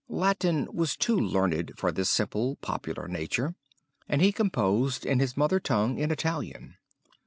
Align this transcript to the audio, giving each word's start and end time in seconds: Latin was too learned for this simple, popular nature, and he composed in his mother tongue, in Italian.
Latin 0.09 0.67
was 0.73 0.97
too 0.97 1.15
learned 1.15 1.73
for 1.77 1.91
this 1.91 2.09
simple, 2.09 2.55
popular 2.55 3.07
nature, 3.07 3.53
and 4.09 4.19
he 4.19 4.31
composed 4.31 5.05
in 5.05 5.19
his 5.19 5.37
mother 5.37 5.59
tongue, 5.59 5.99
in 5.99 6.09
Italian. 6.09 6.73